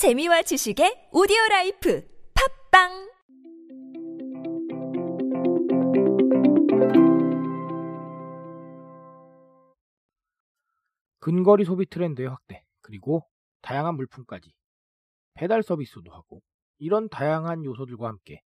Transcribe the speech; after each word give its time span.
재미와 0.00 0.40
지식의 0.40 1.10
오디오 1.12 1.36
life 1.50 2.02
팟빵 2.72 2.88
근거리 11.18 11.66
소비 11.66 11.84
트렌드의 11.84 12.30
확대, 12.30 12.64
그리고 12.80 13.28
다양한 13.60 13.96
물품까지 13.96 14.54
배달 15.34 15.62
서비스도 15.62 16.10
하고 16.12 16.40
이런 16.78 17.10
다양한 17.10 17.66
요소들과 17.66 18.08
함께 18.08 18.40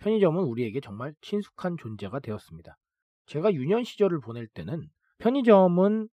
편의점은 0.00 0.44
우리에게 0.44 0.82
정말 0.82 1.14
친숙한 1.22 1.78
존재가 1.78 2.20
되었습니다. 2.20 2.76
제가 3.24 3.54
유년 3.54 3.84
시절을 3.84 4.20
보낼 4.20 4.48
때는 4.48 4.90
편의점은 5.16 6.10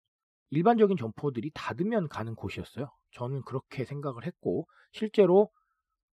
일반적인 0.52 0.96
점포들이 0.96 1.52
닫으면 1.54 2.08
가는 2.08 2.36
곳이었어요. 2.36 2.90
저는 3.14 3.44
그렇게 3.44 3.86
생각을 3.86 4.26
했고 4.26 4.68
실제로 4.92 5.50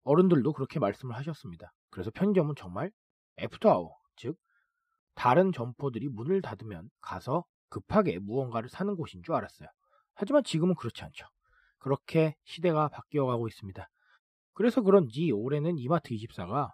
어른들도 0.05 0.53
그렇게 0.53 0.79
말씀을 0.79 1.17
하셨습니다. 1.17 1.73
그래서 1.91 2.11
편의점은 2.11 2.55
정말 2.57 2.91
애프터아워, 3.39 3.97
즉 4.17 4.37
다른 5.15 5.53
점포들이 5.53 6.09
문을 6.09 6.41
닫으면 6.43 6.89
가서 7.01 7.45
급하게 7.69 8.19
무언가를 8.19 8.69
사는 8.69 8.95
곳인 8.97 9.23
줄 9.23 9.35
알았어요. 9.35 9.69
하지만 10.15 10.45
지금은 10.45 10.75
그렇지 10.75 11.03
않죠. 11.05 11.27
그렇게 11.79 12.37
시대가 12.45 12.89
바뀌어가고 12.89 13.49
있습니다. 13.49 13.89
그래서 14.53 14.83
그런지 14.83 15.31
올해는 15.33 15.77
이마트24가 15.77 16.71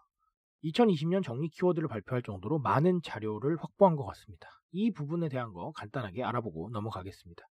2020년 0.64 1.22
정리 1.22 1.48
키워드를 1.48 1.88
발표할 1.88 2.22
정도로 2.22 2.58
많은 2.58 3.00
자료를 3.02 3.56
확보한 3.60 3.94
것 3.94 4.04
같습니다. 4.06 4.48
이 4.72 4.90
부분에 4.90 5.28
대한 5.28 5.52
거 5.52 5.72
간단하게 5.72 6.24
알아보고 6.24 6.70
넘어가겠습니다. 6.70 7.44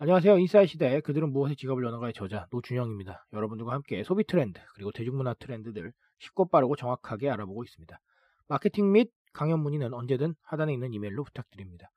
안녕하세요. 0.00 0.38
인사이 0.38 0.68
시대에 0.68 1.00
그들은 1.00 1.32
무엇에 1.32 1.56
지갑을 1.56 1.84
여는가의 1.84 2.12
저자 2.12 2.46
노준영입니다. 2.52 3.26
여러분들과 3.32 3.72
함께 3.72 4.04
소비 4.04 4.22
트렌드 4.22 4.60
그리고 4.74 4.92
대중문화 4.92 5.34
트렌드들 5.34 5.92
쉽고 6.20 6.46
빠르고 6.50 6.76
정확하게 6.76 7.28
알아보고 7.28 7.64
있습니다. 7.64 7.98
마케팅 8.46 8.92
및 8.92 9.10
강연 9.32 9.58
문의는 9.58 9.92
언제든 9.92 10.36
하단에 10.42 10.72
있는 10.72 10.92
이메일로 10.92 11.24
부탁드립니다. 11.24 11.90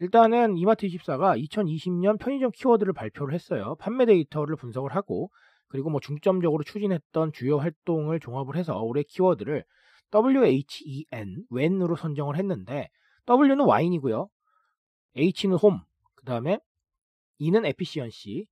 일단은 0.00 0.54
이마트24가 0.54 1.38
2020년 1.46 2.18
편의점 2.18 2.52
키워드를 2.52 2.94
발표를 2.94 3.34
했어요. 3.34 3.76
판매 3.78 4.06
데이터를 4.06 4.56
분석을 4.56 4.96
하고 4.96 5.30
그리고 5.68 5.90
뭐 5.90 6.00
중점적으로 6.00 6.64
추진했던 6.64 7.32
주요 7.34 7.58
활동을 7.58 8.18
종합을 8.18 8.56
해서 8.56 8.80
올해 8.80 9.02
키워드를 9.02 9.62
WHEN, 10.10 11.44
when으로 11.52 11.96
선정을 11.96 12.38
했는데 12.38 12.88
W는 13.28 13.60
와인이고요. 13.60 14.28
H는 15.16 15.58
홈, 15.58 15.82
그 16.14 16.24
다음에 16.24 16.58
E는 17.42 17.66
efficiency, 17.66 18.46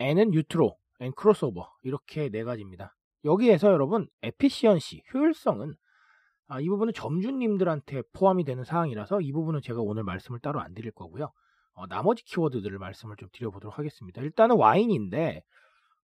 N은 0.00 0.32
newtro 0.32 0.76
and 0.98 1.12
크로스오버 1.12 1.70
이렇게 1.82 2.28
네 2.30 2.42
가지입니다. 2.42 2.96
여기에서 3.24 3.70
여러분 3.70 4.08
efficiency, 4.22 5.04
효율성은 5.14 5.74
아, 6.48 6.60
이 6.60 6.68
부분은 6.68 6.94
점주님들한테 6.94 8.02
포함이 8.12 8.42
되는 8.42 8.64
사항이라서 8.64 9.20
이 9.20 9.30
부분은 9.30 9.60
제가 9.62 9.80
오늘 9.80 10.02
말씀을 10.02 10.40
따로 10.40 10.60
안 10.60 10.74
드릴 10.74 10.90
거고요. 10.90 11.30
어, 11.74 11.86
나머지 11.86 12.24
키워드들을 12.24 12.76
말씀을 12.76 13.14
좀 13.16 13.28
드려보도록 13.32 13.78
하겠습니다. 13.78 14.20
일단은 14.20 14.56
와인인데 14.56 15.44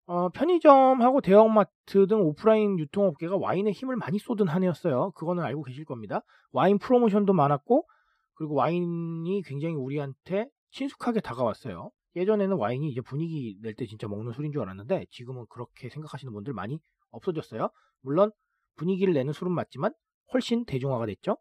어, 0.07 0.29
편의점하고 0.29 1.23
대형마트 1.23 2.07
등 2.07 2.21
오프라인 2.21 2.79
유통업계가 2.79 3.39
와인에 3.39 3.73
힘을 3.73 3.97
많이 3.97 4.21
쏟은 4.21 4.47
한 4.47 4.63
해였어요. 4.63 5.11
그거는 5.17 5.43
알고 5.43 5.65
계실 5.65 5.85
겁니다. 5.85 6.23
와인 6.53 6.79
프로모션도 6.79 7.33
많았고 7.33 7.89
그리고 8.35 8.55
와인이 8.55 9.43
굉장히 9.43 9.75
우리한테 9.75 10.47
친숙하게 10.71 11.21
다가왔어요. 11.21 11.91
예전에는 12.17 12.57
와인이 12.57 12.89
이제 12.89 13.01
분위기 13.01 13.57
낼 13.63 13.75
때 13.75 13.87
진짜 13.87 14.09
먹는 14.09 14.33
술인 14.33 14.53
줄 14.53 14.63
알았는데 14.63 15.07
지금은 15.11 15.47
그렇게 15.49 15.89
생각하시는 15.89 16.33
분들 16.33 16.53
많이 16.53 16.79
없어졌어요. 17.11 17.71
물론 18.03 18.31
분위기를 18.77 19.15
내는 19.15 19.33
술은 19.33 19.53
맞지만 19.53 19.93
훨씬 20.33 20.65
대중화가 20.65 21.07
됐죠. 21.07 21.37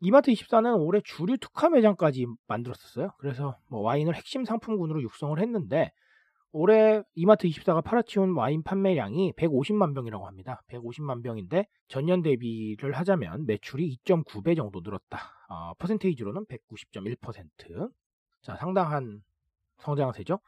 이마트 0.00 0.30
24는 0.30 0.80
올해 0.80 1.00
주류 1.04 1.36
특화 1.38 1.68
매장까지 1.68 2.26
만들었었어요. 2.46 3.10
그래서 3.18 3.58
뭐 3.68 3.80
와인을 3.80 4.14
핵심 4.14 4.44
상품군으로 4.44 5.02
육성을 5.02 5.38
했는데 5.40 5.92
올해 6.52 7.02
이마트 7.14 7.46
24가 7.48 7.84
팔아치운 7.84 8.34
와인 8.34 8.62
판매량이 8.62 9.32
150만 9.36 9.94
병이라고 9.94 10.26
합니다. 10.26 10.62
150만 10.68 11.22
병인데 11.22 11.66
전년 11.88 12.22
대비를 12.22 12.92
하자면 12.92 13.44
매출이 13.46 13.98
2.9배 14.04 14.56
정도 14.56 14.80
늘었다. 14.82 15.18
어, 15.50 15.74
퍼센테이지로는 15.74 16.46
190.1%. 16.46 17.90
자, 18.42 18.56
상당한 18.56 19.22
성장세죠. 19.78 20.38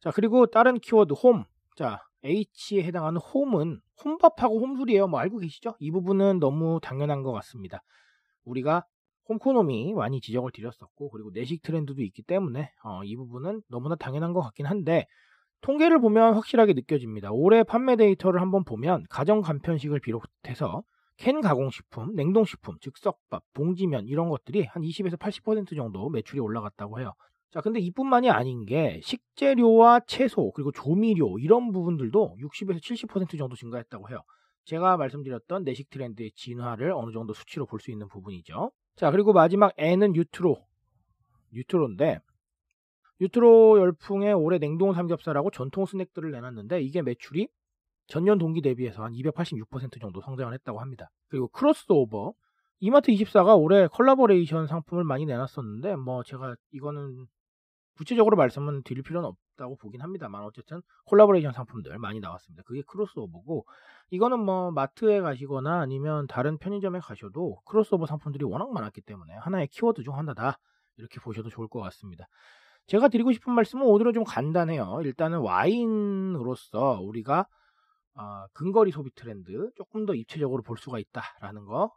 자, 0.00 0.10
그리고 0.12 0.46
다른 0.46 0.78
키워드 0.78 1.14
홈. 1.14 1.44
자, 1.76 2.02
H에 2.24 2.82
해당하는 2.82 3.20
홈은 3.20 3.80
홈밥하고 4.04 4.60
홈술이에요. 4.60 5.06
뭐 5.08 5.20
알고 5.20 5.38
계시죠? 5.38 5.76
이 5.78 5.90
부분은 5.90 6.40
너무 6.40 6.80
당연한 6.82 7.22
것 7.22 7.32
같습니다. 7.32 7.82
우리가 8.44 8.84
홈코노미 9.28 9.92
많이 9.94 10.20
지적을 10.20 10.50
드렸었고 10.52 11.10
그리고 11.10 11.30
내식 11.32 11.62
트렌드도 11.62 12.02
있기 12.02 12.22
때문에 12.22 12.72
어, 12.82 13.04
이 13.04 13.14
부분은 13.16 13.62
너무나 13.68 13.94
당연한 13.94 14.32
것 14.32 14.40
같긴 14.40 14.66
한데 14.66 15.06
통계를 15.60 16.00
보면 16.00 16.34
확실하게 16.34 16.72
느껴집니다. 16.72 17.30
올해 17.32 17.62
판매 17.62 17.96
데이터를 17.96 18.40
한번 18.40 18.64
보면 18.64 19.04
가정 19.10 19.42
간편식을 19.42 20.00
비롯해서 20.00 20.82
캔 21.16 21.40
가공식품, 21.40 22.14
냉동식품, 22.14 22.78
즉석밥, 22.80 23.42
봉지면 23.52 24.06
이런 24.06 24.28
것들이 24.28 24.64
한 24.64 24.82
20에서 24.82 25.18
80% 25.18 25.74
정도 25.74 26.08
매출이 26.10 26.38
올라갔다고 26.38 27.00
해요. 27.00 27.12
자, 27.50 27.60
근데 27.62 27.80
이뿐만이 27.80 28.30
아닌 28.30 28.66
게 28.66 29.00
식재료와 29.02 30.00
채소 30.00 30.50
그리고 30.52 30.70
조미료 30.70 31.38
이런 31.38 31.72
부분들도 31.72 32.36
60에서 32.40 32.78
70% 32.82 33.38
정도 33.38 33.56
증가했다고 33.56 34.10
해요. 34.10 34.20
제가 34.64 34.98
말씀드렸던 34.98 35.64
내식 35.64 35.88
트렌드의 35.88 36.32
진화를 36.32 36.92
어느 36.92 37.10
정도 37.12 37.32
수치로 37.32 37.64
볼 37.64 37.80
수 37.80 37.90
있는 37.90 38.06
부분이죠. 38.08 38.70
자, 38.96 39.10
그리고 39.10 39.32
마지막 39.32 39.72
N은 39.78 40.12
뉴트로. 40.12 40.56
뉴트로인데 41.52 42.18
뉴트로 43.20 43.78
열풍의 43.78 44.34
올해 44.34 44.58
냉동 44.58 44.92
삼겹살하고 44.92 45.50
전통 45.50 45.86
스낵들을 45.86 46.30
내놨는데 46.30 46.82
이게 46.82 47.00
매출이 47.00 47.48
전년 48.06 48.38
동기 48.38 48.60
대비해서 48.60 49.02
한 49.02 49.12
286% 49.12 50.00
정도 50.00 50.20
성장을 50.20 50.52
했다고 50.52 50.80
합니다. 50.80 51.08
그리고 51.28 51.48
크로스오버 51.48 52.34
이마트 52.80 53.10
24가 53.10 53.58
올해 53.58 53.88
컬라보레이션 53.88 54.66
상품을 54.66 55.02
많이 55.04 55.26
내놨었는데 55.26 55.96
뭐 55.96 56.22
제가 56.22 56.54
이거는 56.72 57.26
구체적으로 57.98 58.36
말씀은 58.36 58.84
드릴 58.84 59.02
필요는 59.02 59.28
없다고 59.28 59.76
보긴 59.76 60.00
합니다만 60.02 60.44
어쨌든 60.44 60.82
콜라보레이션 61.06 61.52
상품들 61.52 61.98
많이 61.98 62.20
나왔습니다. 62.20 62.62
그게 62.64 62.80
크로스오버고 62.82 63.66
이거는 64.10 64.38
뭐 64.38 64.70
마트에 64.70 65.20
가시거나 65.20 65.80
아니면 65.80 66.28
다른 66.28 66.58
편의점에 66.58 67.00
가셔도 67.00 67.60
크로스오버 67.64 68.06
상품들이 68.06 68.44
워낙 68.44 68.72
많았기 68.72 69.00
때문에 69.00 69.34
하나의 69.34 69.66
키워드 69.66 70.04
중 70.04 70.16
하나다 70.16 70.60
이렇게 70.96 71.18
보셔도 71.20 71.50
좋을 71.50 71.66
것 71.66 71.80
같습니다. 71.80 72.28
제가 72.86 73.08
드리고 73.08 73.32
싶은 73.32 73.52
말씀은 73.52 73.84
오늘은 73.84 74.12
좀 74.12 74.22
간단해요. 74.22 75.00
일단은 75.02 75.40
와인으로서 75.40 77.00
우리가 77.02 77.48
어, 78.14 78.46
근거리 78.52 78.92
소비 78.92 79.10
트렌드 79.12 79.72
조금 79.74 80.06
더 80.06 80.14
입체적으로 80.14 80.62
볼 80.62 80.78
수가 80.78 81.00
있다라는 81.00 81.64
거 81.64 81.92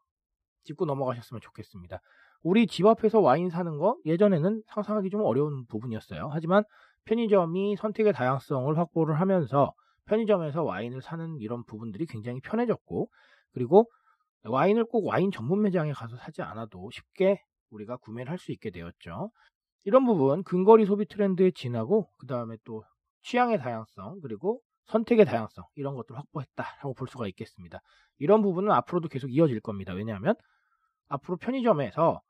짚고 0.64 0.86
넘어가셨으면 0.86 1.42
좋겠습니다. 1.42 2.02
우리 2.44 2.68
집 2.68 2.86
앞에서 2.86 3.20
와인 3.20 3.50
사는 3.50 3.78
거 3.78 3.98
예전에는 4.06 4.64
상상하기 4.68 5.10
좀 5.10 5.22
어려운 5.22 5.66
부분이었어요. 5.68 6.30
하지만 6.32 6.64
편의점이 7.06 7.76
선택의 7.78 8.14
다양성을 8.14 8.78
확보를 8.78 9.20
하면서 9.20 9.74
편의점에서 10.06 10.64
와인을 10.64 11.02
사는 11.02 11.38
이런 11.40 11.64
부분들이 11.66 12.06
굉장히 12.06 12.40
편해졌고 12.42 13.10
그리고 13.54 13.86
와인을 14.44 14.86
꼭 14.86 15.06
와인 15.06 15.32
전문 15.32 15.62
매장에 15.62 15.94
가서 15.94 16.18
사지 16.18 16.42
않아도 16.42 16.90
쉽게 16.92 17.42
우리가 17.70 17.98
구매를 17.98 18.32
할 18.32 18.38
수 18.40 18.52
있게 18.52 18.72
되었죠. 18.72 19.32
이런 19.84 20.06
부분 20.06 20.44
근거리 20.44 20.86
소비 20.86 21.06
트렌드에 21.06 21.52
지나고 21.52 22.10
그 22.18 22.28
다음에 22.28 22.58
또 22.64 22.84
취향의 23.24 23.60
다양성 23.60 24.20
그리고 24.22 24.62
선택의 24.86 25.26
다양성 25.26 25.66
이런 25.76 25.96
것들을 25.96 26.18
확보했다라고 26.20 26.94
볼 26.96 27.08
수가 27.08 27.28
있겠습니다. 27.28 27.80
이런 28.18 28.42
부분은 28.42 28.72
앞으로도 28.72 29.10
계속 29.10 29.32
이어질 29.32 29.60
겁니다. 29.62 29.94
왜냐하면 29.94 30.36
앞으로 31.10 31.38
편의점에서 31.38 32.22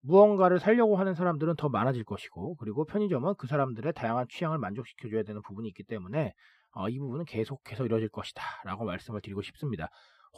무언가를 0.00 0.60
살려고 0.60 0.96
하는 0.96 1.14
사람들은 1.14 1.56
더 1.56 1.68
많아질 1.68 2.04
것이고 2.04 2.56
그리고 2.56 2.84
편의점은 2.84 3.34
그 3.38 3.46
사람들의 3.46 3.92
다양한 3.92 4.26
취향을 4.28 4.58
만족시켜줘야 4.58 5.22
되는 5.22 5.42
부분이 5.42 5.68
있기 5.68 5.82
때문에 5.82 6.32
어, 6.72 6.88
이 6.88 6.98
부분은 6.98 7.24
계속해서 7.24 7.86
이루어질 7.86 8.08
것이다 8.08 8.42
라고 8.64 8.84
말씀을 8.84 9.20
드리고 9.20 9.42
싶습니다. 9.42 9.88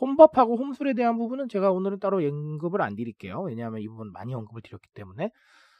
홈밥하고 0.00 0.56
홈술에 0.56 0.94
대한 0.94 1.18
부분은 1.18 1.48
제가 1.48 1.72
오늘은 1.72 1.98
따로 1.98 2.18
언급을 2.18 2.80
안 2.80 2.94
드릴게요. 2.94 3.42
왜냐하면 3.42 3.80
이 3.80 3.88
부분 3.88 4.12
많이 4.12 4.32
언급을 4.34 4.62
드렸기 4.62 4.88
때문에 4.94 5.30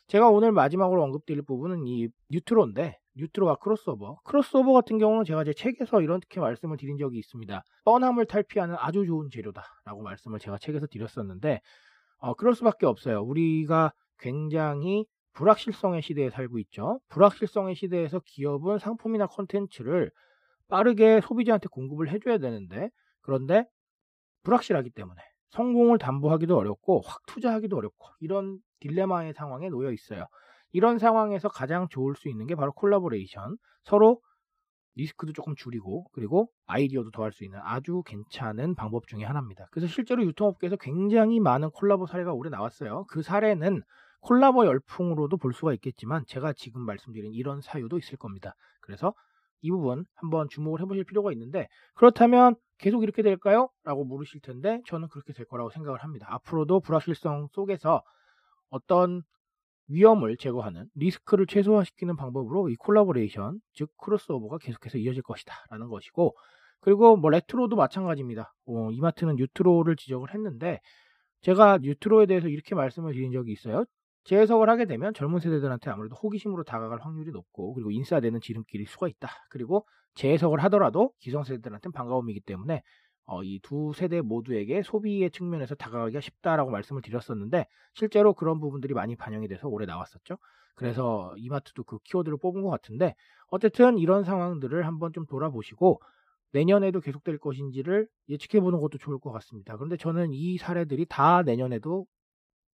제가 0.09 0.31
오늘 0.31 0.53
마지막으로 0.53 1.03
언급드릴 1.05 1.43
부분은 1.43 1.87
이 1.87 2.09
newtro인데 2.31 2.99
newtro와 3.17 3.57
크로스오버 3.57 4.21
크로스오버 4.25 4.73
같은 4.73 4.99
경우는 4.99 5.25
제가 5.25 5.45
제 5.45 5.53
책에서 5.53 6.01
이렇게 6.01 6.41
말씀을 6.41 6.77
드린 6.77 6.97
적이 6.97 7.19
있습니다. 7.19 7.63
뻔함을 7.85 8.27
탈피하는 8.27 8.77
아주 8.79 9.05
좋은 9.05 9.29
재료다 9.31 9.63
라고 9.85 10.03
말씀을 10.03 10.39
제가 10.39 10.59
책에서 10.59 10.87
드렸었는데 10.87 11.61
어, 12.19 12.35
그럴 12.35 12.55
수밖에 12.55 12.87
없어요. 12.87 13.23
우리가 13.23 13.93
굉장히 14.19 15.07
불확실성의 15.35 16.03
시대에 16.03 16.31
살고 16.31 16.59
있죠. 16.61 17.01
불확실성의 17.09 17.77
시대에서 17.77 18.21
기업은 18.25 18.79
상품이나 18.79 19.27
콘텐츠를 19.27 20.11
빠르게 20.69 21.21
소비자한테 21.23 21.69
공급을 21.69 22.11
해줘야 22.11 22.39
되는데 22.39 22.91
그런데 23.21 23.65
불확실하기 24.43 24.91
때문에 24.91 25.21
성공을 25.51 25.99
담보하기도 25.99 26.57
어렵고 26.57 27.03
확 27.05 27.25
투자하기도 27.27 27.77
어렵고 27.77 28.09
이런 28.21 28.59
딜레마의 28.81 29.33
상황에 29.35 29.69
놓여 29.69 29.93
있어요. 29.93 30.27
이런 30.73 30.99
상황에서 30.99 31.49
가장 31.49 31.89
좋을 31.89 32.15
수 32.17 32.29
있는 32.29 32.47
게 32.47 32.55
바로 32.55 32.73
콜라보레이션. 32.73 33.57
서로 33.85 34.21
리스크도 34.99 35.33
조금 35.33 35.55
줄이고 35.55 36.07
그리고 36.13 36.51
아이디어도 36.67 37.13
더할 37.13 37.33
수 37.33 37.45
있는 37.45 37.61
아주 37.63 38.03
괜찮은 38.05 38.75
방법 38.75 39.07
중에 39.07 39.25
하나입니다. 39.25 39.69
그래서 39.71 39.87
실제로 39.87 40.25
유통업계에서 40.25 40.77
굉장히 40.77 41.41
많은 41.41 41.71
콜라보 41.71 42.07
사례가 42.07 42.33
올해 42.33 42.51
나왔어요. 42.51 43.07
그 43.09 43.23
사례는 43.23 43.83
콜라보 44.21 44.67
열풍으로도 44.67 45.37
볼 45.37 45.55
수가 45.55 45.73
있겠지만 45.75 46.25
제가 46.27 46.53
지금 46.53 46.83
말씀드린 46.83 47.33
이런 47.33 47.61
사유도 47.61 47.99
있을 47.99 48.19
겁니다. 48.19 48.55
그래서 48.81 49.15
이 49.61 49.71
부분 49.71 50.05
한번 50.15 50.49
주목을 50.49 50.81
해보실 50.81 51.05
필요가 51.05 51.33
있는데 51.33 51.69
그렇다면 51.95 52.57
계속 52.79 53.03
이렇게 53.03 53.23
될까요? 53.23 53.71
라고 53.85 54.05
물으실 54.05 54.41
텐데 54.41 54.83
저는 54.87 55.09
그렇게 55.09 55.33
될 55.33 55.47
거라고 55.47 55.71
생각을 55.71 56.03
합니다. 56.03 56.27
앞으로도 56.31 56.81
불확실성 56.81 57.49
속에서 57.53 58.03
어떤 58.71 59.23
위험을 59.89 60.37
제거하는 60.37 60.87
리스크를 60.95 61.47
최소화시키는 61.47 62.17
방법으로 62.17 62.69
이 62.69 62.77
콜라보레이션 62.77 63.61
즉 63.73 63.91
크로스오버가 63.97 64.59
계속해서 64.59 64.99
이어질 64.99 65.23
것이다 65.23 65.55
라는 65.71 65.89
것이고 65.89 66.35
그리고 66.81 67.17
뭐 67.17 67.31
retro도 67.31 67.77
마찬가지입니다. 67.77 68.55
어, 68.67 68.91
이마트는 68.93 69.37
newtro를 69.37 69.97
지적을 69.97 70.33
했는데 70.35 70.81
제가 71.41 71.79
newtro에 71.79 72.27
대해서 72.27 72.49
이렇게 72.49 72.75
말씀을 72.75 73.13
드린 73.13 73.33
적이 73.33 73.53
있어요. 73.53 73.85
재해석을 74.25 74.69
하게 74.69 74.85
되면 74.85 75.15
젊은 75.15 75.41
세대들한테 75.41 75.91
아무래도 75.91 76.15
호기심으로 76.17 76.65
다가갈 76.65 77.01
확률이 77.01 77.31
높고 77.31 77.75
그리고 77.75 77.91
인싸되는 77.91 78.41
지름길일 78.41 78.87
수가 78.87 79.09
있다. 79.09 79.29
그리고 79.51 79.87
재해석을 80.15 80.63
하더라도 80.65 81.13
기성세대들한테는 81.21 81.93
반가움이기 81.93 82.41
때문에 82.41 82.83
어, 83.29 83.43
이 83.45 83.61
두 83.63 83.93
세대 83.95 84.23
모두에게 84.23 84.83
소비의 84.83 85.31
측면에서 85.31 85.75
다가가기가 85.75 86.21
쉽다라고 86.21 86.71
말씀을 86.71 87.03
드렸었는데 87.03 87.67
실제로 87.93 88.33
그런 88.33 88.59
부분들이 88.59 88.95
많이 88.95 89.17
반영이 89.17 89.49
돼서 89.49 89.69
올해 89.69 89.85
나왔었죠. 89.85 90.39
그래서 90.75 91.35
이마트도 91.37 91.85
그 91.85 91.99
키워드를 92.05 92.39
뽑은 92.39 92.63
것 92.63 92.71
같은데 92.71 93.15
어쨌든 93.49 93.99
이런 93.99 94.25
상황들을 94.25 94.87
한번 94.87 95.13
좀 95.13 95.27
돌아보시고 95.27 96.01
내년에도 96.53 97.01
계속될 97.01 97.39
것인지를 97.39 98.09
예측해 98.31 98.63
보는 98.63 98.81
것도 98.81 98.97
좋을 98.97 99.19
것 99.19 99.31
같습니다. 99.33 99.77
그런데 99.77 99.99
저는 99.99 100.33
이 100.33 100.57
사례들이 100.57 101.05
다 101.07 101.43
내년에도 101.43 102.07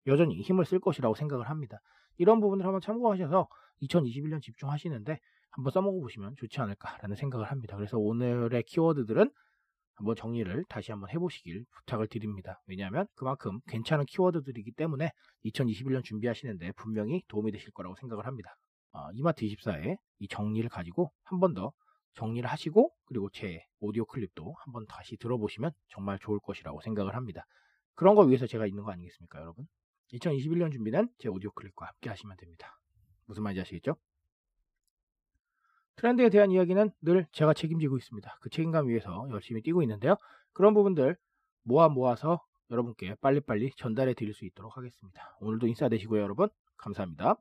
여전히 0.07 0.41
힘을 0.41 0.65
쓸 0.65 0.79
것이라고 0.79 1.17
생각을 1.17 1.51
합니다. 1.51 1.81
이런 2.17 2.41
부분을 2.41 2.65
한번 2.65 2.81
참고하셔서 2.81 3.49
2021년 3.83 4.41
집중하시는데 4.41 5.19
한번 5.51 5.73
써먹어 5.73 5.99
보시면 6.01 6.37
좋지 6.37 6.61
않을까라는 6.61 7.17
생각을 7.17 7.47
합니다. 7.51 7.75
그래서 7.77 7.99
오늘의 7.99 8.63
키워드들은 8.65 9.31
한번 9.95 10.17
정리를 10.17 10.65
다시 10.69 10.91
한번 10.93 11.11
해보시길 11.11 11.65
부탁을 11.73 12.09
드립니다. 12.09 12.61
왜냐하면 12.67 13.07
그만큼 13.15 13.61
괜찮은 13.69 14.05
키워드들이기 14.07 14.73
때문에 14.73 15.11
2021년 15.45 16.03
준비하시는데 16.05 16.73
분명히 16.73 17.23
도움이 17.29 17.53
되실 17.53 17.71
거라고 17.73 17.95
생각을 17.97 18.27
합니다. 18.27 18.57
어, 18.93 19.11
이마트 19.13 19.45
24의 19.47 19.97
이 20.21 20.29
정리를 20.29 20.69
가지고 20.71 21.13
한 21.25 21.41
번 21.41 21.55
더 21.55 21.73
정리를 22.15 22.49
하시고 22.49 22.93
그리고 23.07 23.29
제 23.31 23.61
오디오 23.81 24.05
클립도 24.05 24.55
한번 24.65 24.87
다시 24.87 25.17
들어보시면 25.17 25.73
정말 25.89 26.19
좋을 26.21 26.39
것이라고 26.41 26.81
생각을 26.81 27.15
합니다. 27.17 27.45
그런 27.95 28.15
거 28.15 28.23
위해서 28.23 28.47
제가 28.47 28.67
있는 28.67 28.85
거 28.85 28.93
아니겠습니까, 28.93 29.41
여러분? 29.41 29.67
2021년 30.13 30.71
준비는 30.73 31.09
제 31.19 31.29
오디오 31.29 31.51
클립과 31.53 31.87
함께 31.87 32.11
하시면 32.11 32.37
됩니다. 32.37 32.79
무슨 33.27 33.43
말인지 33.43 33.63
아시겠죠? 33.63 33.97
트렌드에 36.05 36.29
대한 36.29 36.51
이야기는 36.51 36.91
늘 37.01 37.27
제가 37.33 37.55
책임지고 37.55 37.97
있습니다. 37.97 38.37
그 38.43 38.51
책임감 38.51 38.89
위해서 38.89 39.27
열심히 39.31 39.63
뛰고 39.63 39.81
있는데요. 39.85 40.17
그런 40.53 40.75
부분들 40.75 41.17
모아 41.63 41.89
모아서 41.89 42.43
여러분께 42.71 43.15
빨리빨리 43.23 43.71
전달해 43.79 44.13
드릴 44.13 44.35
수 44.35 44.45
있도록 44.45 44.77
하겠습니다. 44.77 45.35
오늘도 45.41 45.67
인사 45.67 45.89
되시고요, 45.89 46.21
여러분. 46.21 46.51
감사합니다. 46.77 47.37